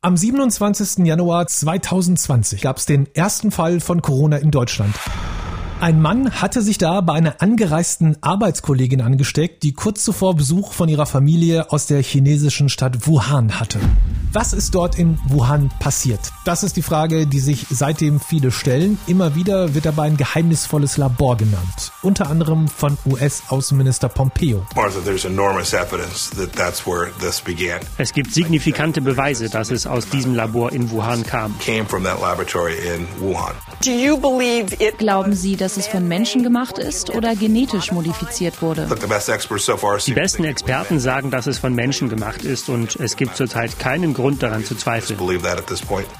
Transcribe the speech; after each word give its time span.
Am 0.00 0.16
27. 0.16 1.04
Januar 1.04 1.48
2020 1.48 2.60
gab 2.60 2.76
es 2.76 2.86
den 2.86 3.12
ersten 3.16 3.50
Fall 3.50 3.80
von 3.80 4.00
Corona 4.00 4.36
in 4.36 4.52
Deutschland. 4.52 4.94
Ein 5.80 6.02
Mann 6.02 6.32
hatte 6.32 6.60
sich 6.60 6.76
da 6.76 7.00
bei 7.00 7.12
einer 7.12 7.36
angereisten 7.40 8.16
Arbeitskollegin 8.20 9.00
angesteckt, 9.00 9.62
die 9.62 9.74
kurz 9.74 10.02
zuvor 10.02 10.34
Besuch 10.34 10.72
von 10.72 10.88
ihrer 10.88 11.06
Familie 11.06 11.70
aus 11.70 11.86
der 11.86 12.02
chinesischen 12.02 12.68
Stadt 12.68 13.06
Wuhan 13.06 13.60
hatte. 13.60 13.78
Was 14.32 14.52
ist 14.52 14.74
dort 14.74 14.98
in 14.98 15.18
Wuhan 15.28 15.70
passiert? 15.78 16.18
Das 16.44 16.64
ist 16.64 16.76
die 16.76 16.82
Frage, 16.82 17.28
die 17.28 17.38
sich 17.38 17.66
seitdem 17.70 18.18
viele 18.18 18.50
stellen. 18.50 18.98
Immer 19.06 19.36
wieder 19.36 19.74
wird 19.74 19.86
dabei 19.86 20.06
ein 20.06 20.16
geheimnisvolles 20.16 20.96
Labor 20.96 21.36
genannt. 21.36 21.92
Unter 22.02 22.28
anderem 22.28 22.66
von 22.66 22.98
US-Außenminister 23.06 24.08
Pompeo. 24.08 24.66
Es 27.98 28.12
gibt 28.12 28.34
signifikante 28.34 29.00
Beweise, 29.00 29.48
dass 29.48 29.70
es 29.70 29.86
aus 29.86 30.08
diesem 30.08 30.34
Labor 30.34 30.72
in 30.72 30.90
Wuhan 30.90 31.24
kam. 31.24 31.54
Glauben 34.98 35.34
Sie, 35.34 35.56
dass 35.56 35.67
es 35.76 35.86
von 35.86 36.06
Menschen 36.06 36.42
gemacht 36.42 36.78
ist 36.78 37.10
oder 37.10 37.34
genetisch 37.36 37.92
modifiziert 37.92 38.62
wurde? 38.62 38.88
Die 40.06 40.12
besten 40.12 40.44
Experten 40.44 41.00
sagen, 41.00 41.30
dass 41.30 41.46
es 41.46 41.58
von 41.58 41.74
Menschen 41.74 42.08
gemacht 42.08 42.44
ist 42.44 42.68
und 42.68 42.96
es 42.96 43.16
gibt 43.16 43.36
zurzeit 43.36 43.78
keinen 43.78 44.14
Grund 44.14 44.42
daran 44.42 44.64
zu 44.64 44.74
zweifeln. 44.74 45.18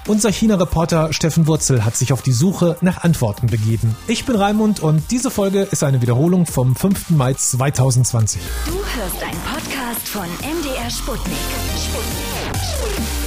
Unser 0.06 0.30
China-Reporter 0.32 1.12
Steffen 1.12 1.46
Wurzel 1.46 1.84
hat 1.84 1.96
sich 1.96 2.12
auf 2.12 2.22
die 2.22 2.32
Suche 2.32 2.76
nach 2.80 3.02
Antworten 3.02 3.46
begeben. 3.46 3.96
Ich 4.06 4.24
bin 4.24 4.36
Raimund 4.36 4.80
und 4.80 5.10
diese 5.10 5.30
Folge 5.30 5.62
ist 5.62 5.82
eine 5.82 6.02
Wiederholung 6.02 6.46
vom 6.46 6.76
5. 6.76 7.10
Mai 7.10 7.34
2020. 7.34 8.40
Du 8.66 8.72
hörst 8.72 9.22
einen 9.22 9.40
Podcast 9.40 10.08
von 10.08 10.26
MDR 10.42 10.90
Sputnik. 10.90 11.38
Raimund. 12.88 13.17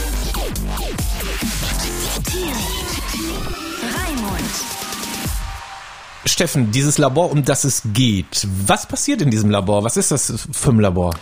Steffen, 6.41 6.71
dieses 6.71 6.97
Labor, 6.97 7.29
um 7.29 7.45
das 7.45 7.65
es 7.65 7.83
geht, 7.93 8.47
was 8.65 8.87
passiert 8.87 9.21
in 9.21 9.29
diesem 9.29 9.51
Labor? 9.51 9.83
Was 9.83 9.95
ist 9.95 10.09
das 10.09 10.47
für 10.51 10.71
ein 10.71 10.79
Labor? 10.79 11.13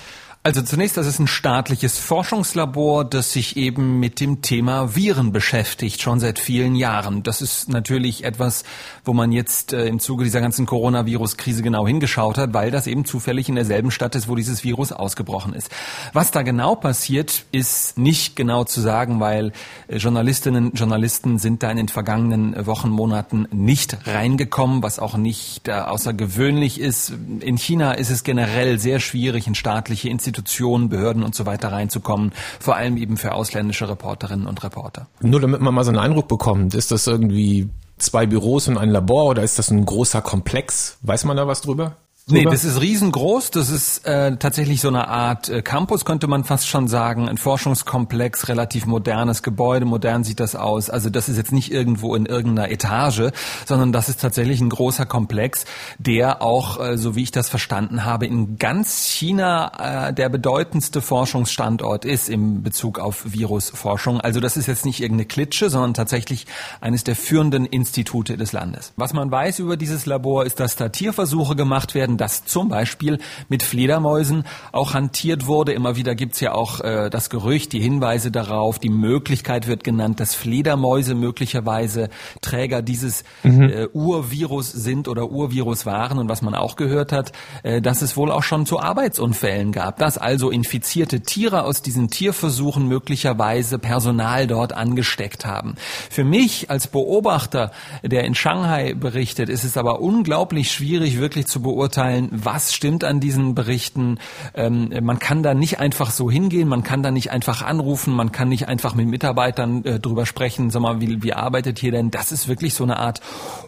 Also 0.42 0.62
zunächst, 0.62 0.96
das 0.96 1.06
ist 1.06 1.20
ein 1.20 1.28
staatliches 1.28 2.00
Forschungslabor, 2.00 3.04
das 3.04 3.34
sich 3.34 3.58
eben 3.58 4.00
mit 4.00 4.22
dem 4.22 4.42
Thema 4.42 4.96
Viren 4.96 5.34
beschäftigt, 5.34 6.02
schon 6.02 6.22
seit 6.22 6.40
vielen 6.40 6.76
Jahren. 6.76 7.24
Das 7.24 7.42
ist 7.42 7.68
natürlich 7.68 8.24
etwas, 8.24 8.64
wo 9.04 9.12
man 9.12 9.34
jetzt 9.34 9.74
äh, 9.74 9.86
im 9.88 10.00
Zuge 10.00 10.24
dieser 10.24 10.40
ganzen 10.40 10.66
Coronavirus-Krise 10.66 11.62
genau 11.62 11.86
hingeschaut 11.86 12.38
hat, 12.38 12.54
weil 12.54 12.72
das 12.72 12.88
eben 12.88 13.04
zufällig 13.04 13.50
in 13.50 13.56
derselben 13.56 13.92
Stadt 13.92 14.16
ist, 14.16 14.30
wo 14.30 14.36
dieses 14.36 14.64
Virus 14.64 14.94
ausgebrochen 14.94 15.52
ist. 15.52 15.72
Was 16.14 16.32
da 16.32 16.42
genau 16.42 16.76
passiert, 16.76 17.44
ist 17.52 17.98
nicht 17.98 18.38
genau 18.38 18.64
zu 18.64 18.80
sagen, 18.80 19.20
weil 19.20 19.52
äh, 19.90 19.98
Journalistinnen 19.98 20.70
und 20.70 20.80
Journalisten 20.80 21.38
sind 21.38 21.64
da 21.64 21.72
in 21.72 21.76
den 21.76 21.90
vergangenen 21.90 22.66
Wochen, 22.66 22.88
Monaten 22.88 23.46
nicht 23.52 24.08
reingekommen, 24.08 24.84
was 24.84 25.00
auch 25.00 25.18
nicht 25.18 25.68
äh, 25.68 25.74
außergewöhnlich 25.74 26.80
ist. 26.80 27.12
In 27.42 27.58
China 27.58 27.92
ist 27.92 28.10
es 28.10 28.24
generell 28.24 28.80
sehr 28.80 29.02
schwierig, 29.02 29.46
in 29.46 29.54
staatliche 29.54 30.08
Institutionen 30.08 30.29
Institutionen, 30.30 30.90
Behörden 30.90 31.24
und 31.24 31.36
so 31.36 31.46
weiter 31.46 31.72
reinzukommen, 31.72 32.32
vor 32.60 32.76
allem 32.76 32.98
eben 32.98 33.18
für 33.18 33.34
ausländische 33.34 33.90
Reporterinnen 33.90 34.48
und 34.48 34.64
Reporter. 34.64 35.08
Nur 35.22 35.42
damit 35.42 35.62
man 35.62 35.74
mal 35.74 35.84
so 35.84 35.90
einen 35.90 36.00
Eindruck 36.00 36.28
bekommt, 36.28 36.74
ist 36.76 36.92
das 36.92 37.08
irgendwie 37.08 37.70
zwei 37.98 38.26
Büros 38.26 38.68
und 38.68 38.78
ein 38.78 38.90
Labor 38.90 39.26
oder 39.26 39.44
ist 39.44 39.60
das 39.60 39.72
ein 39.72 39.86
großer 39.86 40.22
Komplex? 40.22 40.98
Weiß 41.02 41.26
man 41.26 41.36
da 41.36 41.48
was 41.48 41.62
drüber? 41.62 41.98
Nee, 42.32 42.46
das 42.46 42.64
ist 42.64 42.80
riesengroß. 42.80 43.52
Das 43.52 43.70
ist 43.70 44.06
äh, 44.06 44.36
tatsächlich 44.38 44.82
so 44.82 44.88
eine 44.88 45.08
Art 45.08 45.50
äh, 45.50 45.62
Campus, 45.62 46.06
könnte 46.06 46.28
man 46.28 46.44
fast 46.44 46.68
schon 46.68 46.88
sagen. 46.88 47.28
Ein 47.28 47.38
Forschungskomplex, 47.38 48.48
relativ 48.48 48.86
modernes 48.86 49.42
Gebäude. 49.42 49.86
Modern 49.86 50.24
sieht 50.24 50.40
das 50.40 50.56
aus. 50.56 50.90
Also 50.90 51.10
das 51.10 51.30
ist 51.30 51.38
jetzt 51.38 51.52
nicht 51.52 51.72
irgendwo 51.72 52.16
in 52.16 52.26
irgendeiner 52.26 52.72
Etage, 52.72 53.32
sondern 53.66 53.92
das 53.92 54.10
ist 54.10 54.22
tatsächlich 54.22 54.62
ein 54.62 54.70
großer 54.70 55.06
Komplex, 55.06 55.66
der 55.98 56.42
auch, 56.42 56.80
äh, 56.80 56.98
so 56.98 57.16
wie 57.16 57.24
ich 57.24 57.32
das 57.32 57.50
verstanden 57.50 58.06
habe, 58.06 58.28
in 58.28 58.58
ganz 58.58 59.06
China 59.06 60.10
äh, 60.10 60.14
der 60.14 60.30
bedeutendste 60.30 61.02
Forschungsstandort 61.02 62.06
ist 62.06 62.30
im 62.30 62.62
Bezug 62.62 63.00
auf 63.00 63.24
Virusforschung. 63.26 64.22
Also 64.22 64.40
das 64.40 64.56
ist 64.56 64.68
jetzt 64.68 64.86
nicht 64.86 65.02
irgendeine 65.02 65.26
Klitsche, 65.26 65.70
sondern 65.70 65.96
tatsächlich 65.96 66.46
eines 66.80 67.04
der 67.04 67.16
führenden 67.16 67.66
Institute 67.66 68.38
des 68.38 68.52
Landes. 68.52 68.94
Was 68.98 69.14
man 69.14 69.32
weiß 69.32 69.60
über 69.60 69.78
dieses 69.78 70.06
Labor 70.06 70.46
ist, 70.46 70.60
dass 70.60 70.76
da 70.76 70.90
Tierversuche 70.90 71.56
gemacht 71.56 71.96
werden 71.96 72.19
dass 72.20 72.46
zum 72.46 72.70
Beispiel 72.70 73.20
mit 73.48 73.64
Fledermäusen 73.64 74.46
auch 74.72 74.94
hantiert 74.94 75.46
wurde. 75.46 75.74
Immer 75.74 75.96
wieder 75.96 76.16
gibt's 76.16 76.40
ja 76.40 76.54
auch 76.54 76.82
äh, 76.82 77.10
das 77.10 77.30
Gerücht, 77.30 77.74
die 77.74 77.80
Hinweise 77.80 78.32
darauf, 78.32 78.80
die 78.80 78.90
Möglichkeit 78.90 79.68
wird 79.68 79.84
genannt, 79.84 80.20
dass 80.20 80.36
Fledermäuse 80.36 81.16
möglicherweise 81.16 82.10
Träger 82.42 82.82
dieses 82.82 83.24
mhm. 83.44 83.62
äh, 83.64 83.88
Urvirus 83.94 84.72
sind 84.72 85.08
oder 85.08 85.30
Urvirus 85.30 85.86
waren. 85.86 86.20
Und 86.20 86.30
was 86.30 86.42
man 86.42 86.56
auch 86.56 86.76
gehört 86.76 87.12
hat, 87.12 87.32
äh, 87.64 87.82
dass 87.82 88.02
es 88.02 88.18
wohl 88.18 88.32
auch 88.32 88.44
schon 88.44 88.66
zu 88.66 88.80
Arbeitsunfällen 88.80 89.72
gab, 89.72 89.98
dass 89.98 90.18
also 90.18 90.50
infizierte 90.50 91.22
Tiere 91.22 91.64
aus 91.64 91.82
diesen 91.82 92.10
Tierversuchen 92.10 92.88
möglicherweise 92.88 93.80
Personal 93.80 94.48
dort 94.48 94.74
angesteckt 94.74 95.46
haben. 95.46 95.76
Für 96.10 96.24
mich 96.24 96.70
als 96.70 96.88
Beobachter, 96.88 97.72
der 98.04 98.24
in 98.24 98.36
Shanghai 98.36 98.94
berichtet, 98.94 99.50
ist 99.50 99.64
es 99.64 99.78
aber 99.78 100.02
unglaublich 100.02 100.72
schwierig, 100.72 101.20
wirklich 101.20 101.48
zu 101.48 101.62
beurteilen, 101.62 101.99
beurteilen, 102.00 102.30
was 102.32 102.74
stimmt 102.74 103.04
an 103.04 103.20
diesen 103.20 103.54
Berichten. 103.56 104.20
Ähm, 104.54 104.94
man 105.02 105.20
kann 105.20 105.44
da 105.44 105.54
nicht 105.54 105.80
einfach 105.80 106.12
so 106.12 106.32
hingehen, 106.32 106.70
man 106.70 106.84
kann 106.84 107.04
da 107.04 107.12
nicht 107.12 107.32
einfach 107.32 107.62
anrufen, 107.62 108.14
man 108.14 108.32
kann 108.32 108.48
nicht 108.50 108.70
einfach 108.70 108.96
mit 108.96 109.08
Mitarbeitern 109.08 109.84
äh, 109.84 110.00
drüber 110.00 110.26
sprechen, 110.26 110.70
sag 110.70 110.82
mal, 110.82 111.02
wie, 111.02 111.22
wie 111.24 111.34
arbeitet 111.34 111.78
hier 111.80 111.92
denn? 111.92 112.10
Das 112.12 112.32
ist 112.32 112.48
wirklich 112.48 112.74
so 112.74 112.86
eine 112.86 112.96
Art 112.98 113.20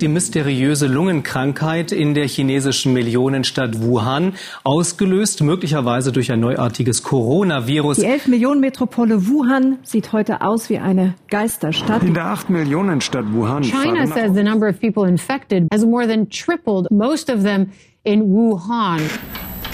die 0.01 0.09
mysteriöse 0.09 0.87
Lungenkrankheit 0.87 1.93
in 1.93 2.15
der 2.15 2.27
chinesischen 2.27 2.93
Millionenstadt 2.93 3.83
Wuhan, 3.83 4.35
ausgelöst 4.65 5.43
möglicherweise 5.43 6.13
durch 6.13 6.33
ein 6.33 6.41
neuartiges 6.41 7.03
Coronavirus. 7.03 7.99
Die 7.99 8.05
11 8.05 8.29
Millionen 8.29 8.61
Metropole 8.61 9.27
Wuhan 9.29 9.79
sieht 9.83 10.13
heute 10.13 10.41
aus 10.41 10.71
wie 10.71 10.79
eine 10.79 11.15
Geisterstadt. 11.29 12.03
In 12.03 12.15
der 12.15 12.27
8 12.27 12.51
Millionen 12.51 13.01
Stadt 13.01 13.27
Wuhan. 13.33 13.63
China 13.63 14.07
says 14.07 14.35
the 14.35 14.43
number 14.43 14.69
of 14.69 14.81
people 14.81 15.09
infected 15.09 15.67
has 15.73 15.85
more 15.85 16.07
than 16.07 16.29
tripled, 16.29 16.91
most 16.91 17.31
of 17.31 17.43
them 17.43 17.71
in 18.03 18.33
Wuhan. 18.33 19.01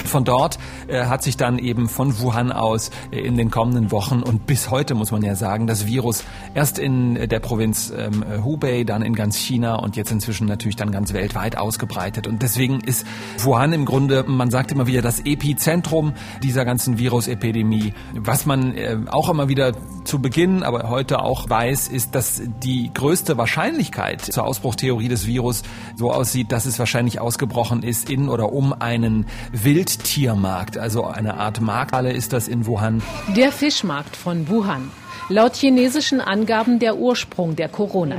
Von 0.05 0.23
dort 0.23 0.59
äh, 0.87 1.05
hat 1.05 1.23
sich 1.23 1.37
dann 1.37 1.59
eben 1.59 1.89
von 1.89 2.19
Wuhan 2.19 2.51
aus 2.51 2.91
äh, 3.11 3.19
in 3.19 3.37
den 3.37 3.51
kommenden 3.51 3.91
Wochen 3.91 4.21
und 4.21 4.45
bis 4.45 4.69
heute 4.69 4.95
muss 4.95 5.11
man 5.11 5.21
ja 5.23 5.35
sagen, 5.35 5.67
das 5.67 5.87
Virus 5.87 6.23
erst 6.53 6.79
in 6.79 7.15
der 7.15 7.39
Provinz 7.39 7.93
ähm, 7.95 8.23
Hubei, 8.43 8.83
dann 8.83 9.01
in 9.01 9.13
ganz 9.13 9.37
China 9.37 9.75
und 9.75 9.95
jetzt 9.95 10.11
inzwischen 10.11 10.47
natürlich 10.47 10.75
dann 10.75 10.91
ganz 10.91 11.13
weltweit 11.13 11.57
ausgebreitet. 11.57 12.27
Und 12.27 12.41
deswegen 12.41 12.79
ist 12.81 13.05
Wuhan 13.39 13.73
im 13.73 13.85
Grunde, 13.85 14.23
man 14.27 14.49
sagt 14.49 14.71
immer 14.71 14.87
wieder, 14.87 15.01
das 15.01 15.19
Epizentrum 15.21 16.13
dieser 16.43 16.65
ganzen 16.65 16.97
Virusepidemie. 16.97 17.93
Was 18.15 18.45
man 18.45 18.75
äh, 18.75 18.97
auch 19.09 19.29
immer 19.29 19.49
wieder 19.49 19.73
zu 20.03 20.19
Beginn, 20.19 20.63
aber 20.63 20.89
heute 20.89 21.21
auch 21.21 21.49
weiß, 21.49 21.87
ist, 21.87 22.15
dass 22.15 22.41
die 22.63 22.91
größte 22.93 23.37
Wahrscheinlichkeit 23.37 24.21
zur 24.21 24.45
Ausbruchtheorie 24.45 25.07
des 25.07 25.27
Virus 25.27 25.63
so 25.95 26.11
aussieht, 26.11 26.51
dass 26.51 26.65
es 26.65 26.79
wahrscheinlich 26.79 27.19
ausgebrochen 27.19 27.83
ist 27.83 28.09
in 28.09 28.29
oder 28.29 28.51
um 28.51 28.73
einen 28.73 29.25
Wild 29.51 29.90
Wildtiermarkt, 29.91 30.77
also 30.77 31.05
eine 31.05 31.35
Art 31.35 31.59
Markthalle 31.59 32.13
ist 32.13 32.31
das 32.31 32.47
in 32.47 32.65
Wuhan. 32.65 33.01
Der 33.35 33.51
Fischmarkt 33.51 34.15
von 34.15 34.47
Wuhan. 34.47 34.89
Laut 35.29 35.55
chinesischen 35.55 36.21
Angaben 36.21 36.79
der 36.79 36.97
Ursprung 36.97 37.55
der 37.55 37.69
Corona. 37.69 38.17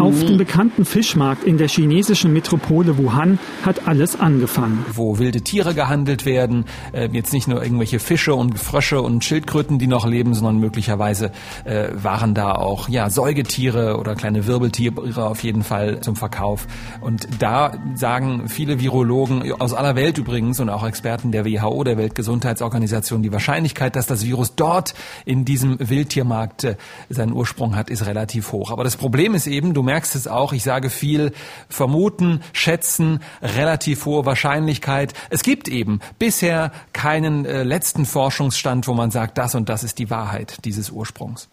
Auf 0.00 0.24
dem 0.24 0.36
bekannten 0.36 0.84
Fischmarkt 0.84 1.44
in 1.44 1.58
der 1.58 1.68
chinesischen 1.68 2.32
Metropole 2.32 2.98
Wuhan 2.98 3.38
hat 3.64 3.86
alles 3.86 4.18
angefangen. 4.18 4.84
Wo 4.92 5.18
wilde 5.18 5.40
Tiere 5.40 5.74
gehandelt 5.74 6.26
werden, 6.26 6.64
äh, 6.92 7.08
jetzt 7.12 7.32
nicht 7.32 7.48
nur 7.48 7.62
irgendwelche 7.62 7.98
Fische 7.98 8.34
und 8.34 8.58
Frösche 8.58 9.00
und 9.02 9.24
Schildkröten, 9.24 9.78
die 9.78 9.86
noch 9.86 10.06
leben, 10.06 10.34
sondern 10.34 10.58
möglicherweise 10.58 11.32
äh, 11.64 11.88
waren 11.94 12.34
da 12.34 12.52
auch 12.52 12.88
ja 12.88 13.10
Säugetiere 13.10 13.98
oder 13.98 14.14
kleine 14.14 14.46
Wirbeltiere 14.46 15.26
auf 15.26 15.42
jeden 15.42 15.62
Fall 15.62 16.00
zum 16.00 16.16
Verkauf. 16.16 16.66
Und 17.00 17.28
da 17.38 17.72
sagen 17.94 18.48
viele 18.48 18.80
Virologen 18.80 19.52
aus 19.60 19.74
aller 19.74 19.96
Welt 19.96 20.18
übrigens 20.18 20.60
und 20.60 20.68
auch 20.68 20.86
Experten 20.86 21.32
der 21.32 21.44
WHO, 21.44 21.84
der 21.84 21.96
Weltgesundheitsorganisation, 22.08 23.22
die 23.22 23.32
Wahrscheinlichkeit, 23.32 23.94
dass 23.94 24.06
das 24.06 24.24
Virus 24.24 24.54
dort 24.54 24.94
in 25.26 25.44
diesem 25.44 25.76
Wildtiermarkt 25.78 26.64
äh, 26.64 26.76
seinen 27.10 27.32
Ursprung 27.32 27.76
hat, 27.76 27.90
ist 27.90 28.06
relativ 28.06 28.52
hoch. 28.52 28.70
Aber 28.70 28.84
das 28.84 28.96
Problem 28.96 29.34
ist 29.34 29.46
eben, 29.46 29.74
du 29.74 29.82
merkst 29.82 30.14
es 30.14 30.26
auch, 30.26 30.52
ich 30.52 30.62
sage 30.62 30.88
viel 30.88 31.32
vermuten, 31.68 32.40
schätzen, 32.52 33.20
relativ 33.42 34.06
hohe 34.06 34.24
Wahrscheinlichkeit. 34.24 35.12
Es 35.28 35.42
gibt 35.42 35.68
eben 35.68 36.00
bisher 36.18 36.72
keinen 36.92 37.44
äh, 37.44 37.62
letzten 37.62 38.06
Forschungsstand, 38.06 38.88
wo 38.88 38.94
man 38.94 39.10
sagt, 39.10 39.36
das 39.36 39.54
und 39.54 39.68
das 39.68 39.84
ist 39.84 39.98
die 39.98 40.08
Wahrheit 40.08 40.64
dieses 40.64 40.90
Ursprungs. 40.90 41.48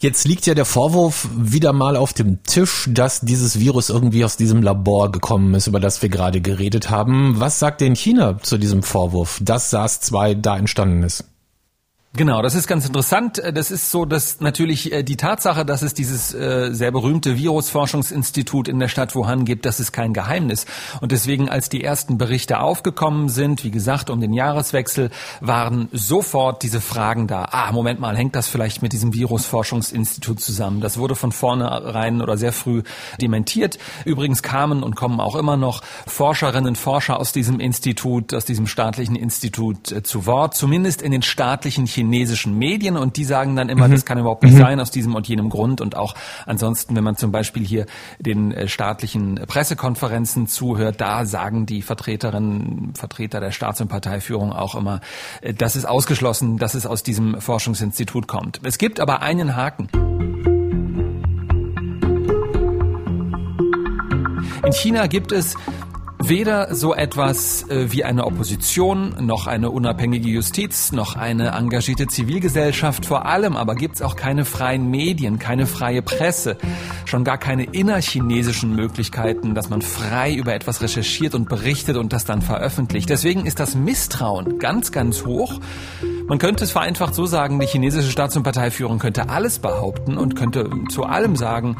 Jetzt 0.00 0.28
liegt 0.28 0.46
ja 0.46 0.54
der 0.54 0.64
Vorwurf 0.64 1.28
wieder 1.36 1.72
mal 1.72 1.96
auf 1.96 2.12
dem 2.12 2.44
Tisch, 2.44 2.88
dass 2.92 3.20
dieses 3.20 3.58
Virus 3.58 3.90
irgendwie 3.90 4.24
aus 4.24 4.36
diesem 4.36 4.62
Labor 4.62 5.10
gekommen 5.10 5.54
ist, 5.54 5.66
über 5.66 5.80
das 5.80 6.00
wir 6.02 6.08
gerade 6.08 6.40
geredet 6.40 6.88
haben. 6.88 7.40
Was 7.40 7.58
sagt 7.58 7.80
denn 7.80 7.96
China 7.96 8.38
zu 8.38 8.58
diesem 8.58 8.84
Vorwurf, 8.84 9.40
dass 9.42 9.70
SARS-2 9.70 10.34
da 10.34 10.56
entstanden 10.56 11.02
ist? 11.02 11.24
Genau, 12.18 12.42
das 12.42 12.56
ist 12.56 12.66
ganz 12.66 12.84
interessant. 12.84 13.40
Das 13.54 13.70
ist 13.70 13.92
so, 13.92 14.04
dass 14.04 14.40
natürlich 14.40 14.92
äh, 14.92 15.04
die 15.04 15.16
Tatsache, 15.16 15.64
dass 15.64 15.82
es 15.82 15.94
dieses 15.94 16.34
äh, 16.34 16.70
sehr 16.72 16.90
berühmte 16.90 17.38
Virusforschungsinstitut 17.38 18.66
in 18.66 18.80
der 18.80 18.88
Stadt 18.88 19.14
Wuhan 19.14 19.44
gibt, 19.44 19.64
das 19.64 19.78
ist 19.78 19.92
kein 19.92 20.12
Geheimnis. 20.12 20.66
Und 21.00 21.12
deswegen, 21.12 21.48
als 21.48 21.68
die 21.68 21.84
ersten 21.84 22.18
Berichte 22.18 22.58
aufgekommen 22.58 23.28
sind, 23.28 23.62
wie 23.62 23.70
gesagt, 23.70 24.10
um 24.10 24.20
den 24.20 24.32
Jahreswechsel, 24.32 25.10
waren 25.40 25.88
sofort 25.92 26.64
diese 26.64 26.80
Fragen 26.80 27.28
da. 27.28 27.46
Ah, 27.52 27.70
Moment 27.70 28.00
mal, 28.00 28.16
hängt 28.16 28.34
das 28.34 28.48
vielleicht 28.48 28.82
mit 28.82 28.92
diesem 28.92 29.14
Virusforschungsinstitut 29.14 30.40
zusammen? 30.40 30.80
Das 30.80 30.98
wurde 30.98 31.14
von 31.14 31.30
vornherein 31.30 32.20
oder 32.20 32.36
sehr 32.36 32.52
früh 32.52 32.82
dementiert. 33.20 33.78
Übrigens 34.04 34.42
kamen 34.42 34.82
und 34.82 34.96
kommen 34.96 35.20
auch 35.20 35.36
immer 35.36 35.56
noch 35.56 35.82
Forscherinnen, 36.08 36.74
Forscher 36.74 37.20
aus 37.20 37.30
diesem 37.30 37.60
Institut, 37.60 38.34
aus 38.34 38.44
diesem 38.44 38.66
staatlichen 38.66 39.14
Institut 39.14 39.92
äh, 39.92 40.02
zu 40.02 40.26
Wort, 40.26 40.56
zumindest 40.56 41.00
in 41.00 41.12
den 41.12 41.22
staatlichen 41.22 41.86
chinesischen 42.08 42.56
Medien 42.56 42.96
und 42.96 43.16
die 43.16 43.24
sagen 43.24 43.54
dann 43.54 43.68
immer, 43.68 43.88
mhm. 43.88 43.92
das 43.92 44.04
kann 44.04 44.18
überhaupt 44.18 44.42
nicht 44.42 44.54
mhm. 44.54 44.58
sein 44.58 44.80
aus 44.80 44.90
diesem 44.90 45.14
und 45.14 45.28
jenem 45.28 45.50
Grund 45.50 45.80
und 45.80 45.96
auch 45.96 46.14
ansonsten, 46.46 46.96
wenn 46.96 47.04
man 47.04 47.16
zum 47.16 47.32
Beispiel 47.32 47.64
hier 47.64 47.86
den 48.18 48.52
äh, 48.52 48.66
staatlichen 48.66 49.36
Pressekonferenzen 49.46 50.46
zuhört, 50.46 51.00
da 51.00 51.26
sagen 51.26 51.66
die 51.66 51.82
Vertreterinnen, 51.82 52.94
Vertreter 52.94 53.40
der 53.40 53.50
Staats- 53.50 53.80
und 53.80 53.88
Parteiführung 53.88 54.52
auch 54.52 54.74
immer, 54.74 55.00
äh, 55.42 55.52
das 55.52 55.76
ist 55.76 55.84
ausgeschlossen, 55.84 56.56
dass 56.56 56.74
es 56.74 56.86
aus 56.86 57.02
diesem 57.02 57.40
Forschungsinstitut 57.40 58.26
kommt. 58.26 58.60
Es 58.64 58.78
gibt 58.78 59.00
aber 59.00 59.22
einen 59.22 59.54
Haken. 59.54 59.88
In 64.64 64.72
China 64.72 65.06
gibt 65.06 65.32
es 65.32 65.56
weder 66.22 66.74
so 66.74 66.94
etwas 66.94 67.68
äh, 67.68 67.92
wie 67.92 68.04
eine 68.04 68.24
Opposition, 68.24 69.14
noch 69.20 69.46
eine 69.46 69.70
unabhängige 69.70 70.28
Justiz, 70.28 70.92
noch 70.92 71.16
eine 71.16 71.48
engagierte 71.50 72.06
Zivilgesellschaft. 72.06 73.06
Vor 73.06 73.26
allem 73.26 73.56
aber 73.56 73.74
gibt's 73.74 74.02
auch 74.02 74.16
keine 74.16 74.44
freien 74.44 74.90
Medien, 74.90 75.38
keine 75.38 75.66
freie 75.66 76.02
Presse, 76.02 76.56
schon 77.04 77.24
gar 77.24 77.38
keine 77.38 77.64
innerchinesischen 77.64 78.74
Möglichkeiten, 78.74 79.54
dass 79.54 79.70
man 79.70 79.82
frei 79.82 80.34
über 80.34 80.54
etwas 80.54 80.82
recherchiert 80.82 81.34
und 81.34 81.48
berichtet 81.48 81.96
und 81.96 82.12
das 82.12 82.24
dann 82.24 82.42
veröffentlicht. 82.42 83.08
Deswegen 83.08 83.46
ist 83.46 83.60
das 83.60 83.74
Misstrauen 83.74 84.58
ganz, 84.58 84.92
ganz 84.92 85.24
hoch. 85.24 85.60
Man 86.28 86.38
könnte 86.38 86.64
es 86.64 86.72
vereinfacht 86.72 87.14
so 87.14 87.24
sagen, 87.24 87.58
die 87.58 87.66
chinesische 87.66 88.10
Staats- 88.10 88.36
und 88.36 88.42
Parteiführung 88.42 88.98
könnte 88.98 89.30
alles 89.30 89.58
behaupten 89.58 90.18
und 90.18 90.36
könnte 90.36 90.68
zu 90.90 91.04
allem 91.04 91.36
sagen, 91.36 91.78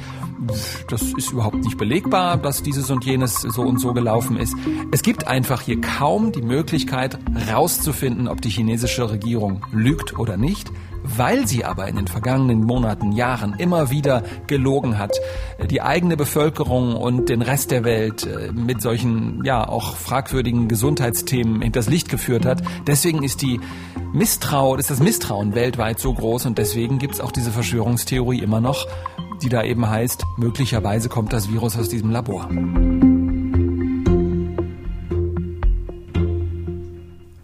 das 0.88 1.02
ist 1.02 1.32
überhaupt 1.32 1.56
nicht 1.56 1.76
belegbar, 1.76 2.38
dass 2.38 2.62
dieses 2.62 2.90
und 2.90 3.04
jenes 3.04 3.42
so 3.42 3.60
und 3.60 3.78
so 3.78 3.92
gelaufen 3.92 4.38
ist. 4.38 4.54
Es 4.90 5.02
gibt 5.02 5.26
einfach 5.26 5.60
hier 5.60 5.78
kaum 5.82 6.32
die 6.32 6.40
Möglichkeit 6.40 7.18
rauszufinden, 7.52 8.26
ob 8.26 8.40
die 8.40 8.48
chinesische 8.48 9.10
Regierung 9.10 9.66
lügt 9.70 10.18
oder 10.18 10.38
nicht. 10.38 10.72
Weil 11.16 11.46
sie 11.46 11.64
aber 11.64 11.88
in 11.88 11.96
den 11.96 12.06
vergangenen 12.06 12.64
Monaten, 12.64 13.12
Jahren 13.12 13.55
immer 13.58 13.90
wieder 13.90 14.22
gelogen 14.46 14.99
hat, 14.99 15.16
die 15.70 15.81
eigene 15.82 16.16
Bevölkerung 16.16 16.94
und 16.94 17.28
den 17.28 17.43
Rest 17.43 17.70
der 17.70 17.84
Welt 17.84 18.26
äh, 18.26 18.52
mit 18.52 18.82
solchen, 18.82 19.43
ja, 19.44 19.66
auch 19.66 19.96
fragwürdigen 19.96 20.69
Gesundheitsthemen 20.69 21.62
hinters 21.62 21.88
Licht 21.88 22.08
geführt 22.08 22.44
hat. 22.44 22.62
Deswegen 22.87 23.22
ist 23.22 23.43
die 23.43 23.60
Misstrauen, 24.12 24.78
ist 24.78 24.90
das 24.90 25.00
Misstrauen 25.00 25.55
weltweit 25.55 25.99
so 25.99 26.12
groß 26.12 26.46
und 26.46 26.58
deswegen 26.58 26.99
gibt 26.99 27.14
es 27.14 27.20
auch 27.20 27.32
diese 27.32 27.50
Verschwörungstheorie 27.50 28.40
immer 28.40 28.61
noch, 28.61 28.87
die 29.43 29.49
da 29.49 29.62
eben 29.62 29.88
heißt, 29.88 30.25
möglicherweise 30.37 31.08
kommt 31.08 31.32
das 31.32 31.50
Virus 31.50 31.76
aus 31.78 31.88
diesem 31.88 32.11
Labor. 32.11 32.49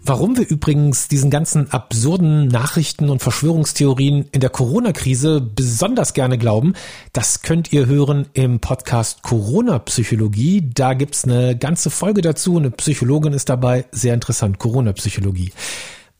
Warum 0.07 0.37
wir 0.37 0.47
übrigens 0.47 1.09
diesen 1.09 1.31
ganzen 1.31 1.71
absurden 1.71 2.47
Nachrichten 2.49 3.09
und 3.09 3.23
Verschwörungstheorien 3.23 4.27
in 4.33 4.41
der 4.41 4.51
Corona-Krise 4.51 5.41
besonders 5.41 6.13
gerne 6.13 6.37
glauben, 6.37 6.75
das 7.15 7.41
könnt 7.41 7.73
ihr 7.73 7.87
hören 7.87 8.27
im 8.35 8.61
Podcast 8.61 9.23
Corona-Psychologie. 9.23 10.71
Da 10.75 10.93
gibt's 10.93 11.25
eine 11.25 11.57
ganze 11.57 11.89
Folge 11.89 12.21
dazu. 12.21 12.59
Eine 12.59 12.71
Psychologin 12.71 13.33
ist 13.33 13.49
dabei. 13.49 13.87
Sehr 13.93 14.13
interessant, 14.13 14.59
Corona-Psychologie. 14.59 15.53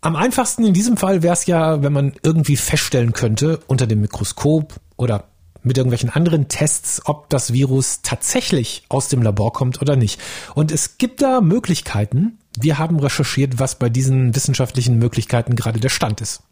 Am 0.01 0.17
einfachsten 0.17 0.65
in 0.65 0.73
diesem 0.73 0.97
Fall 0.97 1.23
wäre 1.23 1.35
es 1.35 1.45
ja, 1.45 1.83
wenn 1.83 1.93
man 1.93 2.15
irgendwie 2.23 2.57
feststellen 2.57 3.13
könnte 3.13 3.61
unter 3.67 3.87
dem 3.87 4.01
Mikroskop 4.01 4.73
oder 4.97 5.29
mit 5.65 5.77
irgendwelchen 5.79 6.11
anderen 6.11 6.49
Tests, 6.49 7.03
ob 7.05 7.29
das 7.31 7.53
Virus 7.53 8.01
tatsächlich 8.03 8.85
aus 8.89 9.09
dem 9.09 9.23
Labor 9.23 9.53
kommt 9.53 9.83
oder 9.83 9.97
nicht. 9.97 10.21
Und 10.55 10.71
es 10.71 10.99
gibt 10.99 11.23
da 11.23 11.41
Möglichkeiten. 11.41 12.39
Wir 12.59 12.79
haben 12.79 13.01
recherchiert, 13.01 13.59
was 13.59 13.79
bei 13.79 13.89
diesen 13.89 14.37
wissenschaftlichen 14.37 14.99
Möglichkeiten 14.99 15.57
gerade 15.57 15.81
der 15.81 15.89
Stand 15.89 16.21
ist. 16.21 16.43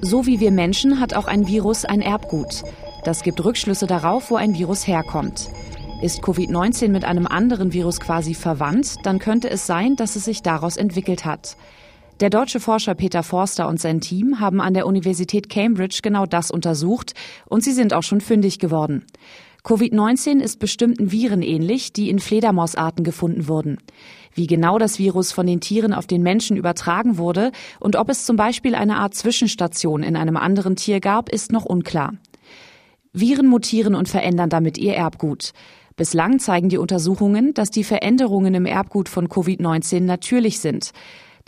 So 0.00 0.26
wie 0.26 0.40
wir 0.40 0.50
Menschen 0.50 0.98
hat 0.98 1.14
auch 1.14 1.26
ein 1.26 1.46
Virus 1.46 1.84
ein 1.84 2.00
Erbgut. 2.00 2.64
Das 3.04 3.22
gibt 3.22 3.44
Rückschlüsse 3.44 3.86
darauf, 3.86 4.30
wo 4.30 4.36
ein 4.36 4.54
Virus 4.54 4.86
herkommt. 4.86 5.50
Ist 6.02 6.22
Covid-19 6.22 6.88
mit 6.88 7.04
einem 7.04 7.26
anderen 7.26 7.72
Virus 7.74 8.00
quasi 8.00 8.34
verwandt, 8.34 8.94
dann 9.04 9.18
könnte 9.18 9.50
es 9.50 9.66
sein, 9.66 9.96
dass 9.96 10.16
es 10.16 10.24
sich 10.24 10.42
daraus 10.42 10.78
entwickelt 10.78 11.26
hat. 11.26 11.56
Der 12.20 12.28
deutsche 12.28 12.60
Forscher 12.60 12.94
Peter 12.94 13.22
Forster 13.22 13.66
und 13.66 13.80
sein 13.80 14.02
Team 14.02 14.40
haben 14.40 14.60
an 14.60 14.74
der 14.74 14.86
Universität 14.86 15.48
Cambridge 15.48 16.00
genau 16.02 16.26
das 16.26 16.50
untersucht 16.50 17.14
und 17.46 17.64
sie 17.64 17.72
sind 17.72 17.94
auch 17.94 18.02
schon 18.02 18.20
fündig 18.20 18.58
geworden. 18.58 19.06
Covid-19 19.64 20.38
ist 20.40 20.58
bestimmten 20.58 21.12
Viren 21.12 21.40
ähnlich, 21.40 21.94
die 21.94 22.10
in 22.10 22.18
Fledermausarten 22.18 23.04
gefunden 23.04 23.48
wurden. 23.48 23.78
Wie 24.34 24.46
genau 24.46 24.78
das 24.78 24.98
Virus 24.98 25.32
von 25.32 25.46
den 25.46 25.62
Tieren 25.62 25.94
auf 25.94 26.06
den 26.06 26.22
Menschen 26.22 26.58
übertragen 26.58 27.16
wurde 27.16 27.52
und 27.78 27.96
ob 27.96 28.10
es 28.10 28.26
zum 28.26 28.36
Beispiel 28.36 28.74
eine 28.74 28.96
Art 28.96 29.14
Zwischenstation 29.14 30.02
in 30.02 30.14
einem 30.14 30.36
anderen 30.36 30.76
Tier 30.76 31.00
gab, 31.00 31.30
ist 31.30 31.52
noch 31.52 31.64
unklar. 31.64 32.12
Viren 33.14 33.46
mutieren 33.46 33.94
und 33.94 34.10
verändern 34.10 34.50
damit 34.50 34.76
ihr 34.76 34.94
Erbgut. 34.94 35.52
Bislang 35.96 36.38
zeigen 36.38 36.68
die 36.68 36.78
Untersuchungen, 36.78 37.54
dass 37.54 37.70
die 37.70 37.84
Veränderungen 37.84 38.54
im 38.54 38.66
Erbgut 38.66 39.08
von 39.08 39.28
Covid-19 39.28 40.00
natürlich 40.02 40.60
sind. 40.60 40.92